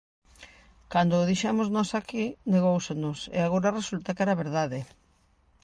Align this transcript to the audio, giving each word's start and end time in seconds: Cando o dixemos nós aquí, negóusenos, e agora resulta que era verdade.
Cando 0.93 1.13
o 1.17 1.27
dixemos 1.29 1.67
nós 1.75 1.89
aquí, 1.99 2.25
negóusenos, 2.53 3.19
e 3.37 3.39
agora 3.41 3.75
resulta 3.79 4.13
que 4.15 4.23
era 4.25 4.39
verdade. 4.43 4.79